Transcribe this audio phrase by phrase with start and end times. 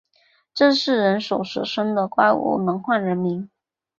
[0.55, 3.51] 这是人首蛇身的怪物，能唤人名